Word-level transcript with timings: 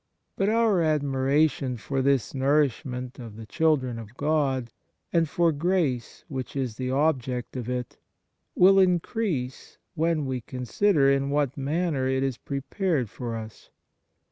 But 0.35 0.49
our 0.49 0.81
admiration 0.81 1.77
for 1.77 2.01
this 2.01 2.33
nourishment 2.33 3.19
of 3.19 3.35
the 3.35 3.45
children 3.45 3.99
of 3.99 4.17
God, 4.17 4.71
and 5.13 5.29
for 5.29 5.51
grace 5.51 6.25
which 6.27 6.55
is 6.55 6.77
the 6.77 6.89
object 6.89 7.55
of 7.55 7.69
it, 7.69 7.99
will 8.55 8.79
increase 8.79 9.77
when 9.93 10.25
we 10.25 10.41
consider 10.41 11.11
in 11.11 11.29
what 11.29 11.55
manner 11.55 12.07
it 12.07 12.23
is 12.23 12.39
prepared 12.39 13.11
for 13.11 13.35
us. 13.35 13.69